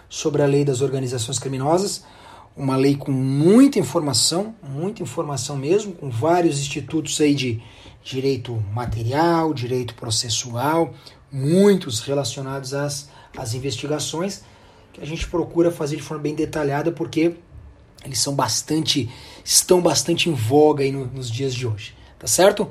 sobre 0.10 0.42
a 0.42 0.46
lei 0.46 0.64
das 0.64 0.82
organizações 0.82 1.40
criminosas, 1.40 2.04
uma 2.56 2.76
lei 2.76 2.96
com 2.96 3.12
muita 3.12 3.80
informação, 3.80 4.56
muita 4.62 5.02
informação 5.02 5.58
mesmo, 5.58 5.94
com 5.94 6.10
vários 6.10 6.60
institutos 6.60 7.20
aí 7.20 7.34
de 7.34 7.62
direito 8.04 8.64
material, 8.74 9.54
direito 9.54 9.96
processual, 9.96 10.94
muitos 11.32 12.02
relacionados 12.02 12.74
às, 12.74 13.10
às 13.36 13.54
investigações, 13.54 14.44
que 14.92 15.02
a 15.02 15.06
gente 15.06 15.28
procura 15.28 15.72
fazer 15.72 15.96
de 15.96 16.04
forma 16.04 16.22
bem 16.22 16.36
detalhada, 16.36 16.92
porque 16.92 17.36
eles 18.06 18.20
são 18.20 18.36
bastante, 18.36 19.10
estão 19.44 19.82
bastante 19.82 20.30
em 20.30 20.34
voga 20.34 20.84
aí 20.84 20.92
no, 20.92 21.06
nos 21.06 21.32
dias 21.32 21.56
de 21.56 21.66
hoje. 21.66 21.96
Tá 22.20 22.28
certo? 22.28 22.70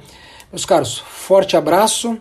Meus 0.53 0.65
caros, 0.65 0.99
forte 0.99 1.57
abraço 1.57 2.21